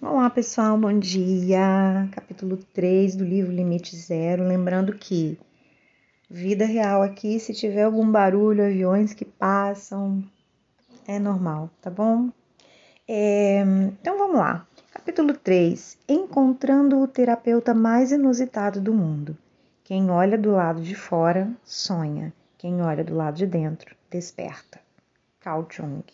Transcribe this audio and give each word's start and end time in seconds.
Olá 0.00 0.30
pessoal, 0.30 0.78
bom 0.78 0.96
dia! 0.96 2.08
Capítulo 2.12 2.56
3 2.72 3.16
do 3.16 3.24
livro 3.24 3.50
Limite 3.50 3.96
Zero. 3.96 4.46
Lembrando 4.46 4.96
que 4.96 5.36
vida 6.30 6.64
real 6.64 7.02
aqui, 7.02 7.40
se 7.40 7.52
tiver 7.52 7.82
algum 7.82 8.08
barulho, 8.08 8.64
aviões 8.64 9.12
que 9.12 9.24
passam, 9.24 10.22
é 11.04 11.18
normal, 11.18 11.68
tá 11.82 11.90
bom? 11.90 12.30
É, 13.08 13.62
então 14.00 14.16
vamos 14.16 14.36
lá. 14.36 14.64
Capítulo 14.92 15.34
3: 15.34 15.98
Encontrando 16.08 17.00
o 17.00 17.08
terapeuta 17.08 17.74
mais 17.74 18.12
inusitado 18.12 18.80
do 18.80 18.94
mundo. 18.94 19.36
Quem 19.82 20.12
olha 20.12 20.38
do 20.38 20.52
lado 20.52 20.80
de 20.80 20.94
fora 20.94 21.50
sonha, 21.64 22.32
quem 22.56 22.80
olha 22.82 23.02
do 23.02 23.16
lado 23.16 23.36
de 23.36 23.46
dentro 23.48 23.96
desperta. 24.08 24.78
Carl 25.40 25.66
Jung. 25.68 26.04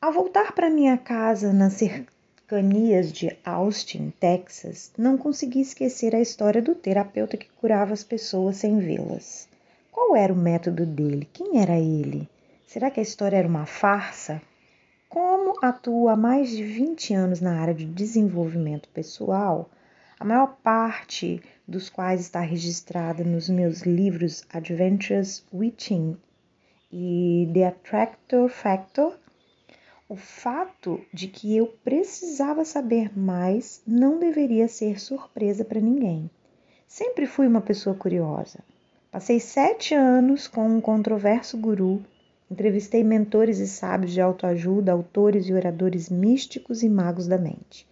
Ao 0.00 0.12
voltar 0.12 0.52
para 0.52 0.70
minha 0.70 0.96
casa 0.96 1.52
nas 1.52 1.72
cercanias 1.72 3.12
de 3.12 3.36
Austin, 3.44 4.12
Texas, 4.20 4.92
não 4.96 5.18
consegui 5.18 5.60
esquecer 5.60 6.14
a 6.14 6.20
história 6.20 6.62
do 6.62 6.72
terapeuta 6.72 7.36
que 7.36 7.50
curava 7.60 7.94
as 7.94 8.04
pessoas 8.04 8.58
sem 8.58 8.78
vê-las. 8.78 9.48
Qual 9.90 10.14
era 10.14 10.32
o 10.32 10.36
método 10.36 10.86
dele? 10.86 11.28
Quem 11.32 11.60
era 11.60 11.76
ele? 11.76 12.28
Será 12.64 12.92
que 12.92 13.00
a 13.00 13.02
história 13.02 13.38
era 13.38 13.48
uma 13.48 13.66
farsa? 13.66 14.40
Como 15.08 15.58
atuo 15.60 16.08
há 16.08 16.14
mais 16.14 16.50
de 16.50 16.62
20 16.62 17.14
anos 17.14 17.40
na 17.40 17.60
área 17.60 17.74
de 17.74 17.84
desenvolvimento 17.84 18.88
pessoal, 18.90 19.68
a 20.20 20.24
maior 20.24 20.58
parte 20.62 21.42
dos 21.66 21.90
quais 21.90 22.20
está 22.20 22.38
registrada 22.38 23.24
nos 23.24 23.48
meus 23.48 23.80
livros 23.80 24.44
Adventures 24.52 25.44
Within 25.52 26.16
e 26.92 27.50
The 27.52 27.66
Attractor 27.66 28.48
Factor, 28.48 29.18
o 30.10 30.16
fato 30.16 30.98
de 31.12 31.28
que 31.28 31.54
eu 31.54 31.66
precisava 31.84 32.64
saber 32.64 33.12
mais 33.14 33.82
não 33.86 34.18
deveria 34.18 34.66
ser 34.66 34.98
surpresa 34.98 35.66
para 35.66 35.82
ninguém. 35.82 36.30
Sempre 36.86 37.26
fui 37.26 37.46
uma 37.46 37.60
pessoa 37.60 37.94
curiosa. 37.94 38.60
Passei 39.10 39.38
sete 39.38 39.94
anos 39.94 40.48
com 40.48 40.66
um 40.66 40.80
controverso 40.80 41.58
guru, 41.58 42.02
entrevistei 42.50 43.04
mentores 43.04 43.58
e 43.58 43.68
sábios 43.68 44.12
de 44.12 44.20
autoajuda, 44.22 44.92
autores 44.92 45.46
e 45.46 45.52
oradores 45.52 46.08
místicos 46.08 46.82
e 46.82 46.88
magos 46.88 47.26
da 47.26 47.36
mente. 47.36 47.86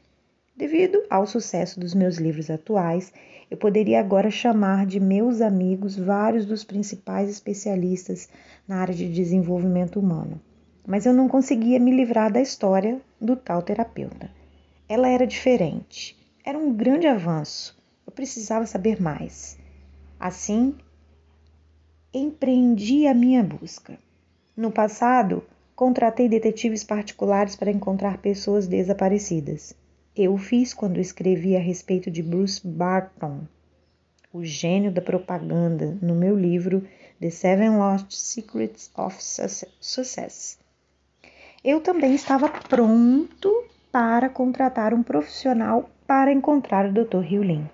Devido 0.56 1.02
ao 1.10 1.26
sucesso 1.26 1.78
dos 1.78 1.92
meus 1.92 2.16
livros 2.16 2.48
atuais, 2.48 3.12
eu 3.50 3.58
poderia 3.58 4.00
agora 4.00 4.30
chamar 4.30 4.86
de 4.86 4.98
meus 4.98 5.42
amigos 5.42 5.98
vários 5.98 6.46
dos 6.46 6.64
principais 6.64 7.28
especialistas 7.28 8.26
na 8.66 8.78
área 8.78 8.94
de 8.94 9.06
desenvolvimento 9.12 10.00
humano 10.00 10.40
mas 10.86 11.04
eu 11.04 11.12
não 11.12 11.28
conseguia 11.28 11.80
me 11.80 11.90
livrar 11.90 12.32
da 12.32 12.40
história 12.40 13.00
do 13.20 13.34
tal 13.34 13.60
terapeuta. 13.60 14.30
Ela 14.88 15.08
era 15.08 15.26
diferente, 15.26 16.16
era 16.44 16.56
um 16.56 16.72
grande 16.72 17.08
avanço, 17.08 17.76
eu 18.06 18.12
precisava 18.12 18.66
saber 18.66 19.02
mais. 19.02 19.58
Assim, 20.18 20.76
empreendi 22.14 23.06
a 23.08 23.12
minha 23.12 23.42
busca. 23.42 23.98
No 24.56 24.70
passado, 24.70 25.42
contratei 25.74 26.28
detetives 26.28 26.84
particulares 26.84 27.56
para 27.56 27.70
encontrar 27.70 28.18
pessoas 28.18 28.68
desaparecidas. 28.68 29.74
Eu 30.14 30.38
fiz 30.38 30.72
quando 30.72 31.00
escrevi 31.00 31.56
a 31.56 31.60
respeito 31.60 32.10
de 32.10 32.22
Bruce 32.22 32.64
Barton, 32.64 33.40
o 34.32 34.44
gênio 34.44 34.92
da 34.92 35.02
propaganda, 35.02 35.98
no 36.00 36.14
meu 36.14 36.38
livro 36.38 36.86
The 37.20 37.30
Seven 37.30 37.76
Lost 37.76 38.12
Secrets 38.12 38.90
of 38.96 39.16
Success 39.20 40.58
eu 41.66 41.80
também 41.80 42.14
estava 42.14 42.48
pronto 42.48 43.64
para 43.90 44.28
contratar 44.28 44.94
um 44.94 45.02
profissional 45.02 45.90
para 46.06 46.32
encontrar 46.32 46.86
o 46.86 46.92
Dr. 46.92 47.18
Riulin, 47.18 47.68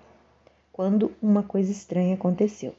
quando 0.71 1.11
uma 1.21 1.43
coisa 1.43 1.71
estranha 1.71 2.15
aconteceu. 2.15 2.73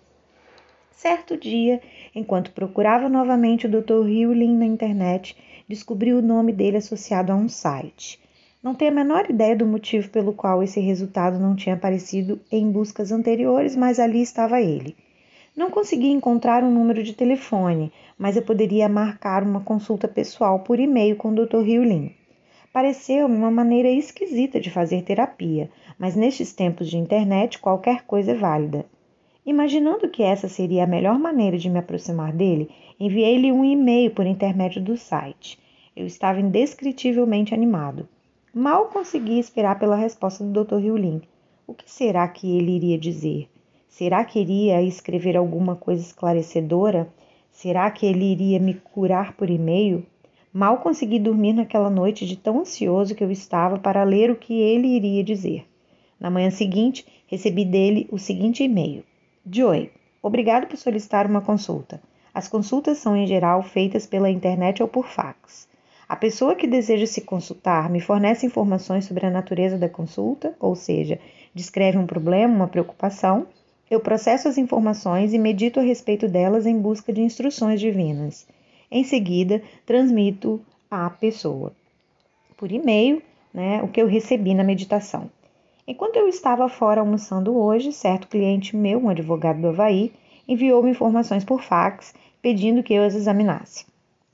Certo 0.91 1.37
dia, 1.37 1.81
enquanto 2.17 2.51
procurava 2.51 3.09
novamente 3.09 3.69
o 3.69 3.71
Dr. 3.71 4.03
Riulin 4.03 4.59
na 4.59 4.67
internet, 4.67 5.37
descobri 5.69 6.13
o 6.13 6.21
nome 6.21 6.53
dele 6.53 6.79
associado 6.79 7.31
a 7.31 7.37
um 7.37 7.49
site. 7.49 8.21
Não 8.61 8.75
tenho 8.75 8.91
a 8.91 8.95
menor 8.95 9.31
ideia 9.31 9.55
do 9.55 9.67
motivo 9.67 10.09
pelo 10.11 10.33
qual 10.33 10.65
esse 10.65 10.81
resultado 10.81 11.39
não 11.39 11.55
tinha 11.55 11.77
aparecido 11.77 12.41
em 12.51 12.73
buscas 12.73 13.13
anteriores, 13.13 13.77
mas 13.77 14.01
ali 14.01 14.21
estava 14.21 14.61
ele. 14.61 14.97
Não 15.57 15.71
consegui 15.71 16.09
encontrar 16.09 16.65
um 16.65 16.71
número 16.73 17.01
de 17.05 17.13
telefone, 17.13 17.93
mas 18.19 18.37
eu 18.37 18.43
poderia 18.43 18.89
marcar 18.89 19.45
uma 19.45 19.61
consulta 19.61 20.09
pessoal 20.09 20.59
por 20.59 20.81
e-mail 20.81 21.15
com 21.15 21.29
o 21.29 21.47
Dr. 21.47 21.61
Riulin. 21.61 22.11
Pareceu-me 22.73 23.37
uma 23.37 23.53
maneira 23.53 23.89
esquisita 23.89 24.59
de 24.59 24.69
fazer 24.69 25.03
terapia, 25.03 25.71
mas 25.97 26.17
nestes 26.17 26.53
tempos 26.53 26.91
de 26.91 26.99
internet 26.99 27.61
qualquer 27.61 28.03
coisa 28.03 28.33
é 28.33 28.35
válida. 28.35 28.85
Imaginando 29.47 30.09
que 30.09 30.25
essa 30.25 30.49
seria 30.49 30.83
a 30.83 30.89
melhor 30.89 31.21
maneira 31.21 31.57
de 31.57 31.71
me 31.71 31.79
aproximar 31.79 32.33
dele, 32.33 32.69
enviei-lhe 32.99 33.53
um 33.53 33.65
e-mail 33.65 34.11
por 34.11 34.27
intermédio 34.27 34.83
do 34.83 34.97
site. 34.97 35.57
Eu 35.95 36.05
estava 36.05 36.41
indescritivelmente 36.41 37.55
animado. 37.55 38.09
Mal 38.53 38.87
consegui 38.87 39.39
esperar 39.39 39.79
pela 39.79 39.95
resposta 39.95 40.43
do 40.43 40.65
Dr. 40.65 40.79
Riulin. 40.79 41.23
O 41.65 41.75
que 41.75 41.89
será 41.89 42.27
que 42.27 42.57
ele 42.57 42.73
iria 42.75 42.99
dizer? 42.99 43.49
Será 43.97 44.25
que 44.25 44.41
iria 44.41 44.83
escrever 44.83 45.37
alguma 45.37 45.77
coisa 45.77 46.03
esclarecedora? 46.03 47.09
Será 47.53 47.89
que 47.93 48.05
ele 48.05 48.25
iria 48.25 48.59
me 48.59 48.75
curar 48.75 49.35
por 49.35 49.49
e-mail? 49.49 50.05
Mal 50.53 50.79
consegui 50.79 51.21
dormir 51.21 51.53
naquela 51.53 51.89
noite 51.89 52.27
de 52.27 52.37
tão 52.37 52.59
ansioso 52.59 53.15
que 53.15 53.23
eu 53.23 53.31
estava 53.31 53.79
para 53.79 54.03
ler 54.03 54.33
o 54.33 54.37
que 54.37 54.53
ele 54.53 54.89
iria 54.89 55.23
dizer. 55.23 55.65
Na 56.19 56.29
manhã 56.29 56.51
seguinte, 56.51 57.07
recebi 57.29 57.65
dele 57.65 58.09
o 58.11 58.19
seguinte 58.19 58.65
e-mail: 58.65 59.05
Joey, 59.49 59.93
obrigado 60.21 60.67
por 60.67 60.77
solicitar 60.77 61.29
uma 61.29 61.41
consulta. 61.41 62.03
As 62.35 62.49
consultas 62.49 62.99
são 62.99 63.17
em 63.17 63.29
geral 63.29 63.63
feitas 63.63 64.09
pela 64.09 64.29
internet 64.29 64.83
ou 64.83 64.89
por 64.89 65.07
fax. 65.07 65.69
A 66.09 66.17
pessoa 66.17 66.57
que 66.57 66.67
deseja 66.67 67.07
se 67.07 67.21
consultar 67.21 67.89
me 67.89 68.01
fornece 68.01 68.45
informações 68.45 69.05
sobre 69.05 69.25
a 69.25 69.31
natureza 69.31 69.79
da 69.79 69.89
consulta, 69.89 70.53
ou 70.59 70.75
seja, 70.75 71.21
descreve 71.55 71.97
um 71.97 72.07
problema, 72.09 72.53
uma 72.53 72.67
preocupação 72.67 73.47
eu 73.91 74.01
processo 74.01 74.49
as 74.49 74.59
informações 74.59 75.33
e 75.33 75.39
medito 75.39 75.79
a 75.79 75.83
respeito 75.83 76.29
delas 76.29 76.67
em 76.67 76.79
busca 76.79 77.13
de 77.13 77.21
instruções 77.21 77.81
divinas. 77.81 78.47
Em 78.91 79.05
seguida, 79.05 79.63
transmito 79.85 80.61
à 80.91 81.11
pessoa 81.11 81.73
por 82.57 82.71
e-mail 82.73 83.23
né, 83.53 83.83
o 83.83 83.89
que 83.89 84.01
eu 84.01 84.07
recebi 84.07 84.55
na 84.55 84.65
meditação. 84.65 85.31
Enquanto 85.87 86.17
eu 86.17 86.27
estava 86.29 86.69
fora 86.69 87.01
almoçando 87.01 87.57
hoje, 87.57 87.93
certo 87.93 88.27
cliente 88.27 88.75
meu, 88.75 88.99
um 88.99 89.09
advogado 89.09 89.61
do 89.61 89.69
Havaí, 89.69 90.13
enviou-me 90.49 90.91
informações 90.91 91.45
por 91.45 91.63
fax 91.63 92.15
pedindo 92.41 92.83
que 92.83 92.95
eu 92.95 93.03
as 93.03 93.15
examinasse. 93.15 93.85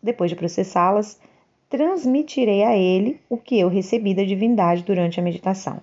Depois 0.03 0.31
de 0.31 0.37
processá-las, 0.37 1.21
transmitirei 1.69 2.63
a 2.63 2.77
ele 2.77 3.21
o 3.29 3.37
que 3.37 3.59
eu 3.59 3.69
recebi 3.69 4.15
da 4.15 4.25
divindade 4.25 4.83
durante 4.83 5.19
a 5.19 5.23
meditação. 5.23 5.81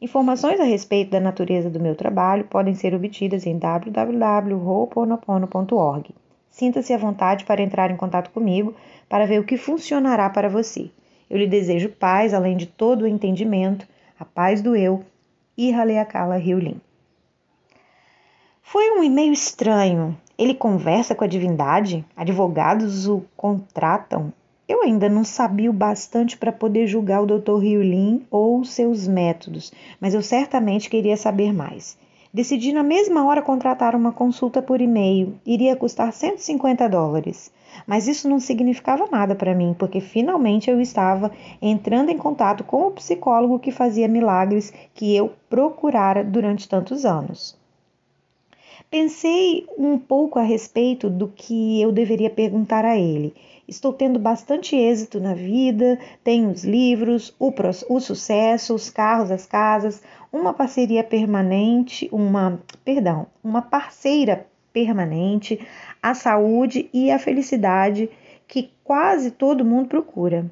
Informações 0.00 0.60
a 0.60 0.64
respeito 0.64 1.10
da 1.10 1.18
natureza 1.18 1.68
do 1.68 1.80
meu 1.80 1.96
trabalho 1.96 2.44
podem 2.44 2.72
ser 2.72 2.94
obtidas 2.94 3.44
em 3.46 3.58
www.ho'oponopono.org. 3.58 6.14
Sinta-se 6.48 6.92
à 6.92 6.98
vontade 6.98 7.44
para 7.44 7.62
entrar 7.62 7.90
em 7.90 7.96
contato 7.96 8.30
comigo 8.30 8.76
para 9.08 9.26
ver 9.26 9.40
o 9.40 9.44
que 9.44 9.56
funcionará 9.56 10.30
para 10.30 10.48
você. 10.48 10.88
Eu 11.28 11.36
lhe 11.36 11.48
desejo 11.48 11.88
paz, 11.88 12.32
além 12.32 12.56
de 12.56 12.66
todo 12.66 13.02
o 13.02 13.08
entendimento, 13.08 13.88
a 14.18 14.24
paz 14.24 14.62
do 14.62 14.74
eu 14.76 15.04
e 15.56 15.74
Haleakala 15.74 16.36
Riulin. 16.36 16.80
Foi 18.62 18.96
um 18.96 19.02
e-mail 19.02 19.32
estranho. 19.32 20.16
Ele 20.38 20.54
conversa 20.54 21.12
com 21.14 21.24
a 21.24 21.28
divindade? 21.28 22.04
Advogados 22.16 23.08
o 23.08 23.24
contratam? 23.36 24.32
Eu 24.68 24.82
ainda 24.82 25.08
não 25.08 25.24
sabia 25.24 25.70
o 25.70 25.72
bastante 25.72 26.36
para 26.36 26.52
poder 26.52 26.86
julgar 26.86 27.22
o 27.22 27.26
Dr. 27.26 27.56
Riulin 27.58 28.26
ou 28.30 28.62
seus 28.66 29.08
métodos, 29.08 29.72
mas 29.98 30.12
eu 30.12 30.20
certamente 30.20 30.90
queria 30.90 31.16
saber 31.16 31.54
mais. 31.54 31.96
Decidi 32.34 32.70
na 32.70 32.82
mesma 32.82 33.24
hora 33.24 33.40
contratar 33.40 33.94
uma 33.96 34.12
consulta 34.12 34.60
por 34.60 34.82
e-mail. 34.82 35.34
Iria 35.46 35.74
custar 35.74 36.12
150 36.12 36.86
dólares. 36.86 37.50
Mas 37.86 38.06
isso 38.06 38.28
não 38.28 38.38
significava 38.38 39.08
nada 39.10 39.34
para 39.34 39.54
mim, 39.54 39.74
porque 39.78 40.00
finalmente 40.00 40.68
eu 40.70 40.78
estava 40.78 41.32
entrando 41.62 42.10
em 42.10 42.18
contato 42.18 42.62
com 42.62 42.88
o 42.88 42.90
psicólogo 42.90 43.58
que 43.58 43.72
fazia 43.72 44.06
milagres 44.06 44.70
que 44.94 45.16
eu 45.16 45.32
procurara 45.48 46.22
durante 46.22 46.68
tantos 46.68 47.06
anos. 47.06 47.56
Pensei 48.90 49.66
um 49.78 49.98
pouco 49.98 50.38
a 50.38 50.42
respeito 50.42 51.08
do 51.08 51.28
que 51.28 51.80
eu 51.80 51.92
deveria 51.92 52.30
perguntar 52.30 52.84
a 52.84 52.98
ele. 52.98 53.34
Estou 53.68 53.92
tendo 53.92 54.18
bastante 54.18 54.74
êxito 54.74 55.20
na 55.20 55.34
vida, 55.34 55.98
tenho 56.24 56.50
os 56.50 56.64
livros, 56.64 57.34
o, 57.38 57.52
o 57.88 58.00
sucesso, 58.00 58.74
os 58.74 58.88
carros, 58.88 59.30
as 59.30 59.44
casas, 59.44 60.02
uma 60.32 60.54
parceria 60.54 61.04
permanente, 61.04 62.08
uma, 62.10 62.60
perdão, 62.84 63.26
uma 63.44 63.60
parceira 63.60 64.46
permanente, 64.72 65.60
a 66.02 66.14
saúde 66.14 66.88
e 66.92 67.10
a 67.10 67.18
felicidade 67.18 68.08
que 68.46 68.70
quase 68.82 69.30
todo 69.30 69.64
mundo 69.64 69.88
procura. 69.88 70.50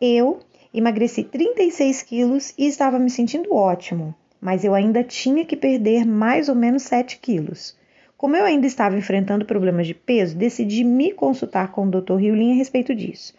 Eu 0.00 0.38
Emagreci 0.76 1.22
36 1.22 2.02
quilos 2.02 2.52
e 2.58 2.66
estava 2.66 2.98
me 2.98 3.08
sentindo 3.08 3.54
ótimo, 3.54 4.12
mas 4.40 4.64
eu 4.64 4.74
ainda 4.74 5.04
tinha 5.04 5.44
que 5.44 5.54
perder 5.54 6.04
mais 6.04 6.48
ou 6.48 6.56
menos 6.56 6.82
7 6.82 7.20
quilos. 7.20 7.76
Como 8.24 8.36
eu 8.36 8.46
ainda 8.46 8.66
estava 8.66 8.96
enfrentando 8.96 9.44
problemas 9.44 9.86
de 9.86 9.92
peso, 9.92 10.34
decidi 10.34 10.82
me 10.82 11.12
consultar 11.12 11.70
com 11.70 11.86
o 11.86 11.90
Dr. 11.90 12.14
Riulin 12.14 12.52
a 12.52 12.54
respeito 12.54 12.94
disso. 12.94 13.34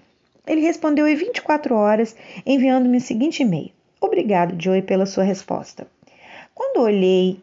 Ele 0.45 0.61
respondeu 0.61 1.07
em 1.07 1.15
24 1.15 1.73
horas, 1.73 2.15
enviando-me 2.45 2.97
o 2.97 3.01
seguinte 3.01 3.41
e-mail: 3.41 3.71
Obrigado, 3.99 4.53
Joey, 4.61 4.83
pela 4.83 5.07
sua 5.07 5.23
resposta. 5.23 5.87
Quando 6.53 6.83
olhei, 6.83 7.39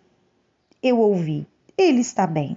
eu 0.81 1.01
ouvi: 1.01 1.45
Ele 1.77 2.01
está 2.01 2.29
bem. 2.29 2.57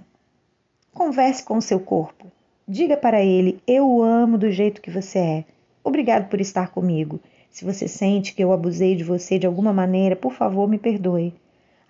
Converse 0.94 1.42
com 1.42 1.56
o 1.56 1.62
seu 1.62 1.80
corpo. 1.80 2.30
Diga 2.68 2.96
para 2.96 3.20
ele: 3.20 3.60
Eu 3.66 3.90
o 3.90 4.04
amo 4.04 4.38
do 4.38 4.52
jeito 4.52 4.80
que 4.80 4.92
você 4.92 5.18
é. 5.18 5.44
Obrigado 5.82 6.28
por 6.28 6.40
estar 6.40 6.68
comigo. 6.68 7.18
Se 7.50 7.64
você 7.64 7.88
sente 7.88 8.32
que 8.32 8.44
eu 8.44 8.52
abusei 8.52 8.94
de 8.94 9.02
você 9.02 9.36
de 9.36 9.48
alguma 9.48 9.72
maneira, 9.72 10.14
por 10.14 10.32
favor, 10.32 10.68
me 10.68 10.78
perdoe. 10.78 11.34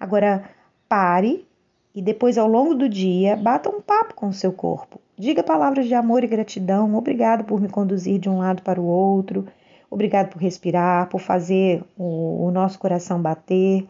Agora, 0.01 0.49
pare 0.89 1.46
e 1.97 2.03
depois, 2.03 2.37
ao 2.37 2.47
longo 2.47 2.75
do 2.75 2.91
dia, 2.91 3.35
bata 3.35 3.71
um 3.71 3.81
papo 3.81 4.13
com 4.13 4.29
o 4.29 4.33
seu 4.33 4.53
corpo. 4.53 5.01
Diga 5.17 5.43
palavras 5.43 5.87
de 5.87 5.95
amor 5.95 6.23
e 6.23 6.27
gratidão. 6.27 6.95
Obrigado 6.95 7.45
por 7.45 7.59
me 7.59 7.71
conduzir 7.71 8.19
de 8.21 8.29
um 8.29 8.37
lado 8.37 8.61
para 8.61 8.79
o 8.79 8.85
outro. 8.85 9.47
Obrigado 9.91 10.29
por 10.29 10.43
respirar, 10.43 11.09
por 11.09 11.21
fazer 11.21 11.83
o, 11.97 12.45
o 12.45 12.51
nosso 12.51 12.79
coração 12.79 13.23
bater. 13.23 13.89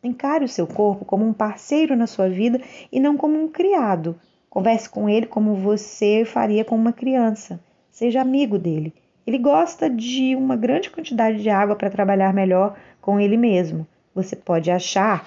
Encare 0.00 0.44
o 0.44 0.48
seu 0.48 0.64
corpo 0.64 1.04
como 1.04 1.26
um 1.26 1.32
parceiro 1.32 1.96
na 1.96 2.06
sua 2.06 2.28
vida 2.28 2.60
e 2.92 3.00
não 3.00 3.16
como 3.16 3.36
um 3.42 3.48
criado. 3.48 4.14
Converse 4.48 4.88
com 4.88 5.08
ele 5.08 5.26
como 5.26 5.56
você 5.56 6.24
faria 6.24 6.64
com 6.64 6.76
uma 6.76 6.92
criança. 6.92 7.58
Seja 7.90 8.20
amigo 8.20 8.60
dele. 8.60 8.94
Ele 9.26 9.38
gosta 9.38 9.90
de 9.90 10.36
uma 10.36 10.54
grande 10.54 10.88
quantidade 10.88 11.42
de 11.42 11.50
água 11.50 11.74
para 11.74 11.90
trabalhar 11.90 12.32
melhor 12.32 12.76
com 13.00 13.18
ele 13.18 13.36
mesmo. 13.36 13.84
Você 14.14 14.36
pode 14.36 14.70
achar 14.70 15.26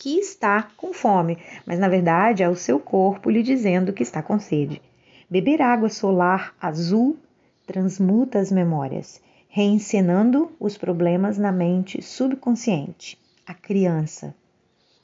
que 0.00 0.18
está 0.18 0.66
com 0.78 0.94
fome, 0.94 1.36
mas 1.66 1.78
na 1.78 1.86
verdade 1.86 2.42
é 2.42 2.48
o 2.48 2.56
seu 2.56 2.80
corpo 2.80 3.28
lhe 3.28 3.42
dizendo 3.42 3.92
que 3.92 4.02
está 4.02 4.22
com 4.22 4.40
sede. 4.40 4.80
Beber 5.28 5.60
água 5.60 5.90
solar 5.90 6.54
azul 6.58 7.18
transmuta 7.66 8.38
as 8.38 8.50
memórias, 8.50 9.20
reencenando 9.46 10.50
os 10.58 10.78
problemas 10.78 11.36
na 11.36 11.52
mente 11.52 12.00
subconsciente, 12.00 13.18
a 13.46 13.52
criança, 13.52 14.34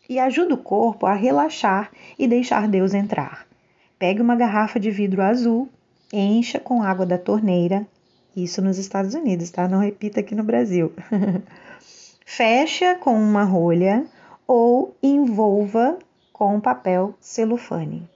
e 0.09 0.19
ajuda 0.19 0.55
o 0.55 0.59
corpo 0.59 1.05
a 1.05 1.13
relaxar 1.13 1.91
e 2.19 2.27
deixar 2.27 2.67
Deus 2.67 2.95
entrar. 2.95 3.47
Pegue 3.99 4.23
uma 4.23 4.35
garrafa 4.35 4.81
de 4.81 4.91
vidro 4.91 5.21
azul 5.21 5.69
encha 6.11 6.59
com 6.59 6.83
água 6.83 7.05
da 7.05 7.19
torneira, 7.19 7.87
isso 8.35 8.63
nos 8.63 8.79
Estados 8.79 9.13
Unidos, 9.15 9.51
tá? 9.51 9.69
Não 9.69 9.81
repita 9.81 10.21
aqui 10.21 10.35
no 10.35 10.45
Brasil. 10.45 10.91
Fecha 12.25 12.95
com 12.95 13.15
uma 13.15 13.45
rolha 13.45 14.07
ou 14.47 14.97
envolva 15.03 15.99
com 16.33 16.61
papel 16.61 17.15
celofane. 17.21 18.09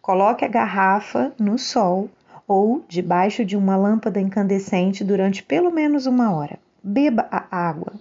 Coloque 0.00 0.44
a 0.44 0.48
garrafa 0.48 1.32
no 1.38 1.58
sol 1.58 2.08
ou 2.46 2.82
debaixo 2.88 3.44
de 3.44 3.56
uma 3.56 3.76
lâmpada 3.76 4.20
incandescente 4.20 5.04
durante 5.04 5.42
pelo 5.42 5.70
menos 5.70 6.06
uma 6.06 6.34
hora. 6.34 6.58
Beba 6.82 7.28
a 7.30 7.44
água. 7.50 7.92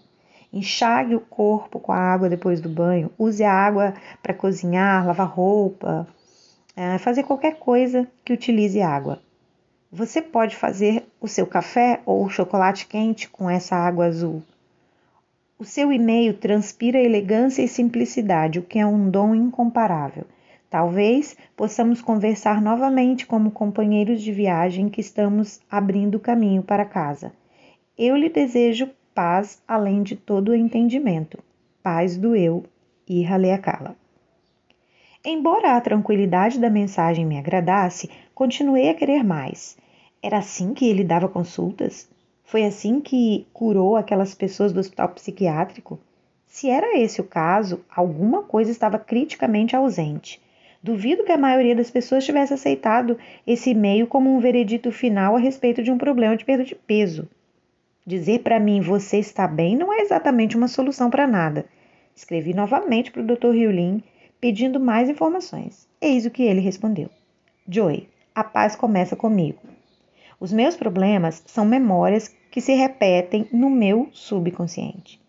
Enxague 0.54 1.15
o 1.15 1.19
corpo 1.19 1.80
com 1.80 1.92
a 1.92 1.98
água 1.98 2.30
depois 2.30 2.62
do 2.62 2.69
banho. 2.69 3.12
Use 3.18 3.44
a 3.44 3.51
água 3.51 3.94
para 4.24 4.33
cozinhar, 4.33 5.06
lavar 5.06 5.27
roupa, 5.27 6.07
é, 6.75 6.98
fazer 6.98 7.24
qualquer 7.24 7.56
coisa 7.60 8.07
que 8.24 8.31
utilize 8.31 8.81
água. 8.81 9.19
Você 9.92 10.21
pode 10.21 10.56
fazer 10.56 11.06
o 11.19 11.27
seu 11.27 11.48
café 11.48 12.01
ou 12.06 12.30
chocolate 12.30 12.88
quente 12.88 13.30
com 13.30 13.50
essa 13.50 13.75
água 13.75 14.06
azul. 14.06 14.44
O 15.59 15.65
seu 15.65 15.92
e-mail 15.92 16.36
transpira 16.36 17.00
elegância 17.00 17.63
e 17.63 17.68
simplicidade, 17.68 18.59
o 18.59 18.62
que 18.62 18.77
é 18.77 18.86
um 18.86 19.09
dom 19.09 19.33
incomparável. 19.33 20.24
Talvez 20.69 21.36
possamos 21.56 22.00
conversar 22.00 22.62
novamente 22.62 23.25
como 23.25 23.50
companheiros 23.50 24.21
de 24.21 24.31
viagem 24.31 24.88
que 24.88 25.01
estamos 25.01 25.59
abrindo 25.68 26.19
caminho 26.19 26.62
para 26.62 26.86
casa. 26.86 27.33
Eu 27.98 28.15
lhe 28.15 28.30
desejo 28.30 28.88
paz 29.15 29.59
além 29.68 30.04
de 30.04 30.15
todo 30.15 30.50
o 30.50 30.56
entendimento. 30.56 31.39
Paz 31.81 32.18
do 32.18 32.36
eu 32.36 32.63
e 33.10 33.25
Haleakala. 33.25 33.95
Embora 35.25 35.75
a 35.75 35.81
tranquilidade 35.81 36.60
da 36.60 36.69
mensagem 36.69 37.25
me 37.25 37.39
agradasse, 37.39 38.12
continuei 38.36 38.89
a 38.89 38.94
querer 38.94 39.24
mais. 39.24 39.75
Era 40.21 40.38
assim 40.38 40.75
que 40.75 40.88
ele 40.88 41.03
dava 41.03 41.27
consultas? 41.27 42.07
Foi 42.48 42.64
assim 42.64 43.02
que 43.02 43.46
curou 43.52 43.98
aquelas 43.98 44.34
pessoas 44.34 44.72
do 44.72 44.80
hospital 44.80 45.10
psiquiátrico? 45.10 46.00
Se 46.46 46.70
era 46.70 46.98
esse 46.98 47.20
o 47.20 47.26
caso, 47.26 47.84
alguma 47.94 48.42
coisa 48.42 48.72
estava 48.72 48.98
criticamente 48.98 49.76
ausente. 49.76 50.42
Duvido 50.82 51.26
que 51.26 51.32
a 51.34 51.38
maioria 51.38 51.76
das 51.76 51.92
pessoas 51.92 52.24
tivesse 52.24 52.54
aceitado 52.54 53.18
esse 53.46 53.72
e-mail 53.72 54.08
como 54.08 54.34
um 54.34 54.40
veredito 54.40 54.94
final 54.94 55.36
a 55.36 55.40
respeito 55.40 55.84
de 55.84 55.92
um 55.92 55.98
problema 55.98 56.38
de 56.38 56.46
perda 56.46 56.64
de 56.64 56.74
peso. 56.74 57.28
Dizer 58.06 58.40
para 58.44 58.62
mim 58.62 58.80
você 58.80 59.18
está 59.18 59.46
bem 59.46 59.76
não 59.76 59.92
é 59.92 60.00
exatamente 60.00 60.56
uma 60.56 60.70
solução 60.70 61.10
para 61.10 61.28
nada. 61.28 61.66
Escrevi 62.16 62.54
novamente 62.54 63.12
para 63.12 63.24
o 63.24 63.26
Dr. 63.26 63.52
Riulin 63.52 64.02
pedindo 64.40 64.80
mais 64.80 65.10
informações. 65.10 65.86
Eis 66.00 66.26
o 66.26 66.32
que 66.32 66.44
ele 66.44 66.62
respondeu: 66.62 67.10
Joy, 67.68 68.08
a 68.34 68.46
paz 68.46 68.74
começa 68.74 69.18
comigo. 69.18 69.60
Os 70.39 70.54
meus 70.54 70.75
problemas 70.75 71.42
são 71.45 71.66
memórias 71.66 72.34
que 72.51 72.62
se 72.62 72.74
repetem 72.74 73.48
no 73.51 73.69
meu 73.69 74.07
subconsciente. 74.12 75.19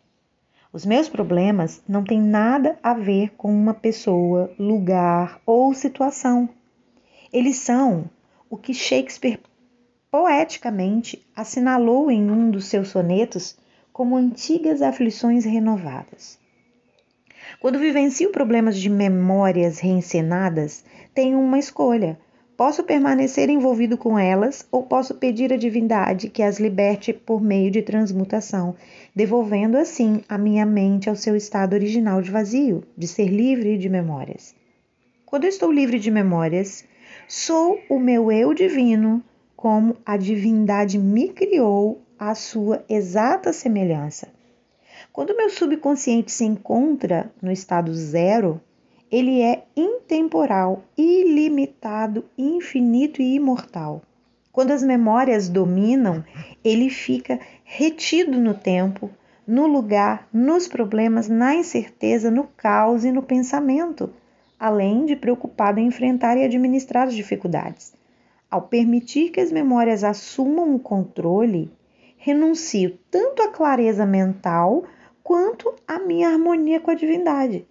Os 0.70 0.84
meus 0.84 1.08
problemas 1.08 1.82
não 1.88 2.04
têm 2.04 2.20
nada 2.20 2.78
a 2.82 2.92
ver 2.92 3.30
com 3.36 3.50
uma 3.50 3.72
pessoa, 3.72 4.52
lugar 4.58 5.40
ou 5.46 5.72
situação. 5.72 6.48
Eles 7.32 7.56
são 7.56 8.10
o 8.50 8.56
que 8.56 8.74
Shakespeare 8.74 9.40
poeticamente 10.10 11.26
assinalou 11.34 12.10
em 12.10 12.30
um 12.30 12.50
dos 12.50 12.66
seus 12.66 12.88
sonetos 12.88 13.56
como 13.92 14.16
antigas 14.16 14.82
aflições 14.82 15.44
renovadas. 15.44 16.38
Quando 17.60 17.78
vivencio 17.78 18.30
problemas 18.30 18.78
de 18.78 18.88
memórias 18.88 19.78
reencenadas, 19.78 20.84
tenho 21.14 21.40
uma 21.40 21.58
escolha. 21.58 22.18
Posso 22.58 22.82
permanecer 22.82 23.48
envolvido 23.48 23.96
com 23.96 24.18
elas 24.18 24.66
ou 24.72 24.82
posso 24.82 25.14
pedir 25.14 25.52
à 25.52 25.56
divindade 25.56 26.28
que 26.28 26.42
as 26.42 26.58
liberte 26.58 27.12
por 27.12 27.40
meio 27.40 27.70
de 27.70 27.82
transmutação, 27.82 28.74
devolvendo 29.14 29.78
assim 29.78 30.24
a 30.28 30.36
minha 30.36 30.66
mente 30.66 31.08
ao 31.08 31.14
seu 31.14 31.36
estado 31.36 31.74
original 31.74 32.20
de 32.20 32.32
vazio, 32.32 32.82
de 32.96 33.06
ser 33.06 33.28
livre 33.28 33.78
de 33.78 33.88
memórias. 33.88 34.56
Quando 35.24 35.44
estou 35.44 35.70
livre 35.70 36.00
de 36.00 36.10
memórias, 36.10 36.84
sou 37.28 37.78
o 37.88 38.00
meu 38.00 38.32
eu 38.32 38.52
divino, 38.52 39.22
como 39.54 39.96
a 40.04 40.16
divindade 40.16 40.98
me 40.98 41.28
criou 41.28 42.02
à 42.18 42.34
sua 42.34 42.84
exata 42.88 43.52
semelhança. 43.52 44.26
Quando 45.12 45.36
meu 45.36 45.48
subconsciente 45.48 46.32
se 46.32 46.44
encontra 46.44 47.30
no 47.40 47.52
estado 47.52 47.94
zero, 47.94 48.60
ele 49.10 49.40
é 49.40 49.64
intemporal, 49.76 50.82
ilimitado, 50.96 52.24
infinito 52.36 53.22
e 53.22 53.34
imortal. 53.34 54.02
Quando 54.52 54.72
as 54.72 54.82
memórias 54.82 55.48
dominam, 55.48 56.24
ele 56.64 56.90
fica 56.90 57.38
retido 57.64 58.38
no 58.38 58.54
tempo, 58.54 59.10
no 59.46 59.66
lugar, 59.66 60.28
nos 60.32 60.68
problemas, 60.68 61.28
na 61.28 61.54
incerteza, 61.54 62.30
no 62.30 62.44
caos 62.44 63.04
e 63.04 63.10
no 63.10 63.22
pensamento, 63.22 64.10
além 64.58 65.06
de 65.06 65.16
preocupado 65.16 65.80
em 65.80 65.86
enfrentar 65.86 66.36
e 66.36 66.44
administrar 66.44 67.08
as 67.08 67.14
dificuldades. 67.14 67.94
Ao 68.50 68.62
permitir 68.62 69.30
que 69.30 69.40
as 69.40 69.52
memórias 69.52 70.02
assumam 70.04 70.74
o 70.74 70.78
controle, 70.78 71.70
renuncio 72.16 72.98
tanto 73.10 73.42
à 73.42 73.48
clareza 73.48 74.04
mental 74.04 74.84
quanto 75.22 75.74
à 75.86 75.98
minha 75.98 76.28
harmonia 76.28 76.80
com 76.80 76.90
a 76.90 76.94
divindade. 76.94 77.66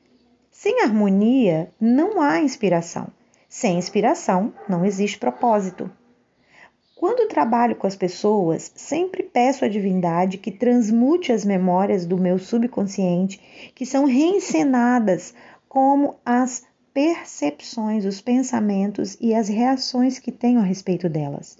Sem 0.60 0.82
harmonia, 0.82 1.72
não 1.80 2.20
há 2.20 2.42
inspiração. 2.42 3.10
Sem 3.48 3.78
inspiração, 3.78 4.52
não 4.68 4.84
existe 4.84 5.20
propósito. 5.20 5.88
Quando 6.96 7.30
trabalho 7.30 7.76
com 7.76 7.86
as 7.86 7.96
pessoas, 7.96 8.72
sempre 8.76 9.22
peço 9.22 9.64
à 9.64 9.68
divindade 9.68 10.40
que 10.40 10.50
transmute 10.50 11.32
as 11.32 11.46
memórias 11.46 12.08
do 12.08 12.18
meu 12.18 12.40
subconsciente, 12.40 13.40
que 13.76 13.86
são 13.86 14.06
reencenadas 14.06 15.32
como 15.70 16.16
as 16.26 16.64
percepções, 16.92 18.04
os 18.04 18.20
pensamentos 18.20 19.16
e 19.22 19.36
as 19.36 19.48
reações 19.48 20.18
que 20.18 20.32
tenho 20.32 20.60
a 20.60 20.64
respeito 20.64 21.08
delas. 21.08 21.56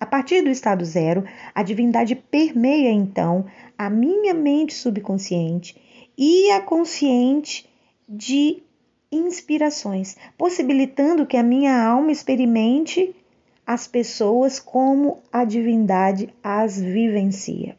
A 0.00 0.06
partir 0.06 0.40
do 0.40 0.48
estado 0.48 0.86
zero, 0.86 1.22
a 1.54 1.62
divindade 1.62 2.16
permeia 2.16 2.90
então 2.90 3.44
a 3.76 3.90
minha 3.90 4.32
mente 4.32 4.72
subconsciente 4.72 5.76
e 6.16 6.50
a 6.52 6.62
consciente 6.62 7.68
de 8.08 8.62
inspirações, 9.12 10.16
possibilitando 10.36 11.26
que 11.26 11.36
a 11.36 11.42
minha 11.42 11.82
alma 11.82 12.12
experimente 12.12 13.14
as 13.66 13.86
pessoas 13.86 14.58
como 14.58 15.18
a 15.32 15.44
divindade 15.44 16.32
as 16.42 16.80
vivencia. 16.80 17.76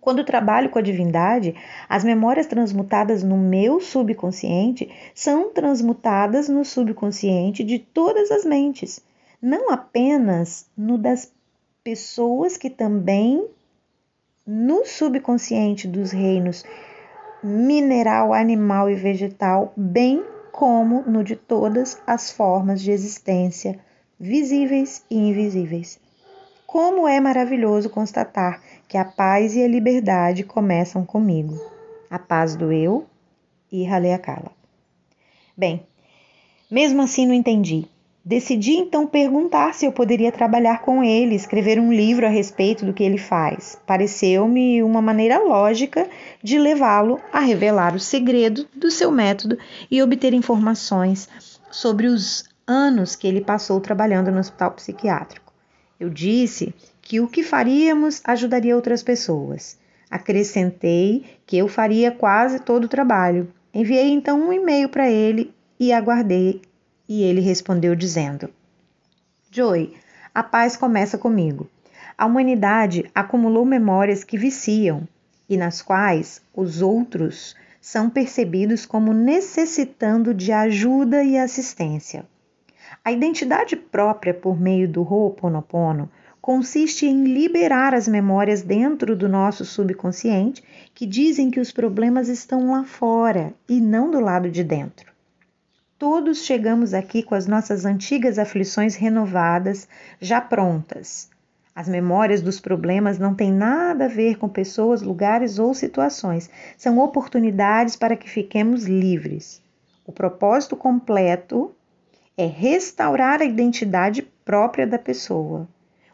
Quando 0.00 0.24
trabalho 0.24 0.70
com 0.70 0.78
a 0.78 0.82
divindade, 0.82 1.54
as 1.88 2.04
memórias 2.04 2.46
transmutadas 2.46 3.22
no 3.22 3.36
meu 3.36 3.80
subconsciente 3.80 4.90
são 5.14 5.50
transmutadas 5.50 6.48
no 6.48 6.64
subconsciente 6.64 7.62
de 7.62 7.78
todas 7.78 8.30
as 8.30 8.44
mentes, 8.44 9.00
não 9.40 9.70
apenas 9.70 10.66
no 10.76 10.96
das 10.96 11.32
pessoas 11.84 12.56
que 12.56 12.70
também 12.70 13.46
no 14.46 14.84
subconsciente 14.84 15.86
dos 15.86 16.10
reinos 16.10 16.64
mineral, 17.42 18.32
animal 18.32 18.90
e 18.90 18.94
vegetal, 18.94 19.72
bem 19.76 20.24
como 20.52 21.02
no 21.02 21.24
de 21.24 21.36
todas 21.36 22.00
as 22.06 22.30
formas 22.30 22.82
de 22.82 22.90
existência, 22.90 23.78
visíveis 24.18 25.04
e 25.10 25.16
invisíveis. 25.16 25.98
Como 26.66 27.08
é 27.08 27.18
maravilhoso 27.18 27.90
constatar 27.90 28.62
que 28.86 28.96
a 28.96 29.04
paz 29.04 29.54
e 29.54 29.62
a 29.62 29.68
liberdade 29.68 30.44
começam 30.44 31.04
comigo. 31.04 31.58
A 32.10 32.18
paz 32.18 32.54
do 32.54 32.72
eu 32.72 33.06
e 33.72 33.86
Haleakala. 33.86 34.52
Bem, 35.56 35.86
mesmo 36.70 37.02
assim 37.02 37.26
não 37.26 37.34
entendi. 37.34 37.88
Decidi 38.22 38.72
então 38.72 39.06
perguntar 39.06 39.74
se 39.74 39.86
eu 39.86 39.92
poderia 39.92 40.30
trabalhar 40.30 40.82
com 40.82 41.02
ele, 41.02 41.34
escrever 41.34 41.80
um 41.80 41.90
livro 41.90 42.26
a 42.26 42.28
respeito 42.28 42.84
do 42.84 42.92
que 42.92 43.02
ele 43.02 43.16
faz. 43.16 43.78
Pareceu-me 43.86 44.82
uma 44.82 45.00
maneira 45.00 45.38
lógica 45.38 46.06
de 46.42 46.58
levá-lo 46.58 47.18
a 47.32 47.40
revelar 47.40 47.94
o 47.94 48.00
segredo 48.00 48.66
do 48.74 48.90
seu 48.90 49.10
método 49.10 49.58
e 49.90 50.02
obter 50.02 50.34
informações 50.34 51.30
sobre 51.70 52.08
os 52.08 52.44
anos 52.66 53.16
que 53.16 53.26
ele 53.26 53.40
passou 53.40 53.80
trabalhando 53.80 54.30
no 54.30 54.38
hospital 54.38 54.72
psiquiátrico. 54.72 55.50
Eu 55.98 56.10
disse 56.10 56.74
que 57.00 57.20
o 57.20 57.28
que 57.28 57.42
faríamos 57.42 58.20
ajudaria 58.24 58.76
outras 58.76 59.02
pessoas. 59.02 59.78
Acrescentei 60.10 61.24
que 61.46 61.56
eu 61.56 61.68
faria 61.68 62.10
quase 62.10 62.60
todo 62.60 62.84
o 62.84 62.88
trabalho. 62.88 63.50
Enviei 63.72 64.10
então 64.10 64.40
um 64.40 64.52
e-mail 64.52 64.90
para 64.90 65.10
ele 65.10 65.54
e 65.78 65.90
aguardei 65.90 66.60
e 67.10 67.24
ele 67.24 67.40
respondeu 67.40 67.96
dizendo: 67.96 68.48
Joey, 69.50 69.94
a 70.32 70.44
paz 70.44 70.76
começa 70.76 71.18
comigo. 71.18 71.68
A 72.16 72.24
humanidade 72.24 73.10
acumulou 73.12 73.64
memórias 73.64 74.22
que 74.22 74.38
viciam 74.38 75.08
e 75.48 75.56
nas 75.56 75.82
quais 75.82 76.40
os 76.54 76.80
outros 76.80 77.56
são 77.80 78.08
percebidos 78.08 78.86
como 78.86 79.12
necessitando 79.12 80.32
de 80.32 80.52
ajuda 80.52 81.24
e 81.24 81.36
assistência. 81.36 82.24
A 83.04 83.10
identidade 83.10 83.74
própria 83.74 84.32
por 84.32 84.60
meio 84.60 84.88
do 84.88 85.02
Ho'oponopono 85.02 86.08
consiste 86.40 87.06
em 87.06 87.24
liberar 87.24 87.92
as 87.92 88.06
memórias 88.06 88.62
dentro 88.62 89.16
do 89.16 89.28
nosso 89.28 89.64
subconsciente 89.64 90.62
que 90.94 91.06
dizem 91.06 91.50
que 91.50 91.58
os 91.58 91.72
problemas 91.72 92.28
estão 92.28 92.70
lá 92.70 92.84
fora 92.84 93.52
e 93.68 93.80
não 93.80 94.10
do 94.12 94.20
lado 94.20 94.48
de 94.48 94.62
dentro. 94.62 95.09
Todos 96.00 96.46
chegamos 96.46 96.94
aqui 96.94 97.22
com 97.22 97.34
as 97.34 97.46
nossas 97.46 97.84
antigas 97.84 98.38
aflições 98.38 98.94
renovadas, 98.96 99.86
já 100.18 100.40
prontas. 100.40 101.28
As 101.76 101.86
memórias 101.86 102.40
dos 102.40 102.58
problemas 102.58 103.18
não 103.18 103.34
têm 103.34 103.52
nada 103.52 104.06
a 104.06 104.08
ver 104.08 104.38
com 104.38 104.48
pessoas, 104.48 105.02
lugares 105.02 105.58
ou 105.58 105.74
situações. 105.74 106.48
São 106.78 106.98
oportunidades 107.00 107.96
para 107.96 108.16
que 108.16 108.30
fiquemos 108.30 108.84
livres. 108.84 109.60
O 110.06 110.10
propósito 110.10 110.74
completo 110.74 111.70
é 112.34 112.46
restaurar 112.46 113.42
a 113.42 113.44
identidade 113.44 114.22
própria 114.42 114.86
da 114.86 114.98
pessoa, 114.98 115.68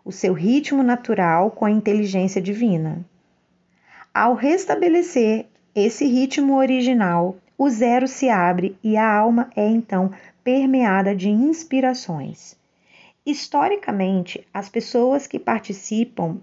o 0.04 0.10
seu 0.10 0.32
ritmo 0.32 0.82
natural 0.82 1.52
com 1.52 1.64
a 1.64 1.70
inteligência 1.70 2.42
divina. 2.42 3.06
Ao 4.12 4.34
restabelecer 4.34 5.46
esse 5.76 6.06
ritmo 6.06 6.56
original, 6.56 7.36
o 7.58 7.70
zero 7.70 8.06
se 8.06 8.28
abre 8.28 8.76
e 8.82 8.96
a 8.96 9.10
alma 9.10 9.50
é 9.56 9.66
então 9.66 10.10
permeada 10.44 11.14
de 11.14 11.30
inspirações. 11.30 12.54
Historicamente, 13.24 14.46
as 14.52 14.68
pessoas 14.68 15.26
que 15.26 15.38
participam 15.38 16.38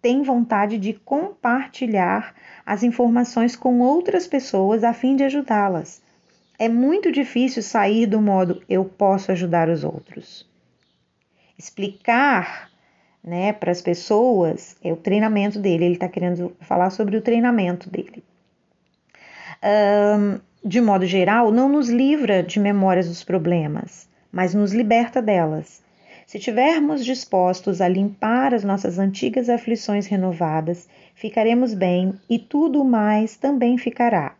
têm 0.00 0.22
vontade 0.22 0.78
de 0.78 0.92
compartilhar 0.92 2.34
as 2.66 2.82
informações 2.82 3.56
com 3.56 3.80
outras 3.80 4.26
pessoas 4.26 4.84
a 4.84 4.92
fim 4.92 5.16
de 5.16 5.24
ajudá-las. 5.24 6.02
É 6.58 6.68
muito 6.68 7.10
difícil 7.10 7.62
sair 7.62 8.06
do 8.06 8.20
modo 8.20 8.62
eu 8.68 8.84
posso 8.84 9.32
ajudar 9.32 9.68
os 9.68 9.84
outros. 9.84 10.46
Explicar 11.58 12.70
né, 13.24 13.52
para 13.52 13.70
as 13.70 13.80
pessoas 13.80 14.76
é 14.82 14.92
o 14.92 14.96
treinamento 14.96 15.58
dele, 15.58 15.86
ele 15.86 15.94
está 15.94 16.08
querendo 16.08 16.54
falar 16.60 16.90
sobre 16.90 17.16
o 17.16 17.22
treinamento 17.22 17.88
dele 17.88 18.22
de 20.64 20.80
modo 20.80 21.06
geral, 21.06 21.50
não 21.50 21.68
nos 21.68 21.88
livra 21.88 22.42
de 22.42 22.58
memórias 22.58 23.08
dos 23.08 23.22
problemas, 23.22 24.08
mas 24.30 24.54
nos 24.54 24.72
liberta 24.72 25.20
delas. 25.20 25.82
Se 26.26 26.38
tivermos 26.38 27.04
dispostos 27.04 27.80
a 27.80 27.88
limpar 27.88 28.54
as 28.54 28.64
nossas 28.64 28.98
antigas 28.98 29.48
aflições 29.48 30.06
renovadas, 30.06 30.88
ficaremos 31.14 31.74
bem 31.74 32.14
e 32.28 32.38
tudo 32.38 32.84
mais 32.84 33.36
também 33.36 33.76
ficará. 33.76 34.34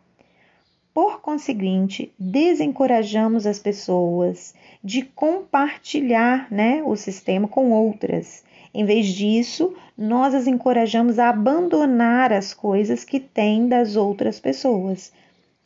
Por 0.93 1.21
conseguinte, 1.21 2.13
desencorajamos 2.19 3.47
as 3.47 3.59
pessoas 3.59 4.53
de 4.83 5.03
compartilhar 5.03 6.47
né, 6.51 6.81
o 6.85 6.95
sistema 6.95 7.47
com 7.47 7.71
outras. 7.71 8.43
Em 8.73 8.85
vez 8.85 9.07
disso, 9.07 9.75
nós 9.95 10.33
as 10.33 10.47
encorajamos 10.47 11.19
a 11.19 11.29
abandonar 11.29 12.33
as 12.33 12.53
coisas 12.53 13.03
que 13.03 13.19
têm 13.19 13.67
das 13.67 13.95
outras 13.95 14.39
pessoas, 14.39 15.13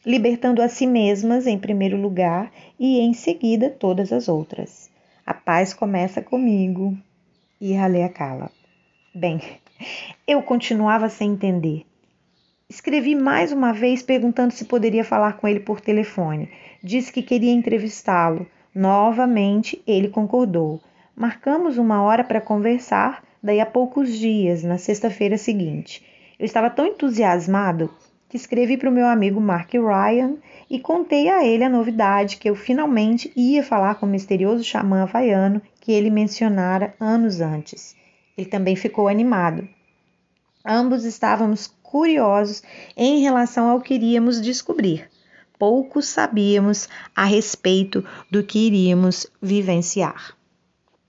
libertando 0.05 0.61
a 0.61 0.67
si 0.67 0.85
mesmas 0.85 1.47
em 1.47 1.57
primeiro 1.57 1.95
lugar 1.95 2.51
e 2.77 2.99
em 2.99 3.13
seguida 3.13 3.69
todas 3.69 4.11
as 4.11 4.27
outras. 4.27 4.89
A 5.25 5.33
paz 5.33 5.73
começa 5.73 6.21
comigo. 6.21 6.97
E 7.59 7.75
Haleakala. 7.75 8.51
Bem, 9.15 9.41
eu 10.27 10.41
continuava 10.41 11.09
sem 11.09 11.31
entender. 11.31 11.85
Escrevi 12.69 13.15
mais 13.15 13.53
uma 13.53 13.71
vez 13.71 14.03
perguntando 14.03 14.53
se 14.53 14.65
poderia 14.65 15.03
falar 15.03 15.37
com 15.37 15.47
ele 15.47 15.61
por 15.61 15.79
telefone. 15.79 16.49
Disse 16.83 17.11
que 17.11 17.21
queria 17.21 17.53
entrevistá-lo. 17.53 18.45
Novamente 18.75 19.81
ele 19.87 20.09
concordou. 20.09 20.81
Marcamos 21.19 21.79
uma 21.79 22.03
hora 22.03 22.23
para 22.23 22.39
conversar, 22.39 23.23
daí 23.41 23.59
a 23.59 23.65
poucos 23.65 24.15
dias, 24.19 24.61
na 24.61 24.77
sexta-feira 24.77 25.35
seguinte. 25.35 26.05
Eu 26.37 26.45
estava 26.45 26.69
tão 26.69 26.85
entusiasmado 26.85 27.89
que 28.29 28.37
escrevi 28.37 28.77
para 28.77 28.87
o 28.87 28.93
meu 28.93 29.07
amigo 29.07 29.41
Mark 29.41 29.73
Ryan 29.73 30.35
e 30.69 30.79
contei 30.79 31.27
a 31.27 31.43
ele 31.43 31.63
a 31.63 31.69
novidade 31.69 32.37
que 32.37 32.47
eu 32.47 32.53
finalmente 32.53 33.33
ia 33.35 33.63
falar 33.63 33.95
com 33.95 34.05
o 34.05 34.09
misterioso 34.09 34.63
xamã 34.63 35.01
havaiano 35.01 35.59
que 35.81 35.91
ele 35.91 36.11
mencionara 36.11 36.93
anos 36.99 37.41
antes. 37.41 37.95
Ele 38.37 38.47
também 38.47 38.75
ficou 38.75 39.07
animado. 39.07 39.67
Ambos 40.63 41.03
estávamos 41.03 41.65
curiosos 41.81 42.61
em 42.95 43.21
relação 43.21 43.71
ao 43.71 43.81
que 43.81 43.95
iríamos 43.95 44.39
descobrir. 44.39 45.09
Pouco 45.57 45.99
sabíamos 45.99 46.87
a 47.15 47.25
respeito 47.25 48.05
do 48.29 48.43
que 48.43 48.67
iríamos 48.67 49.25
vivenciar. 49.41 50.36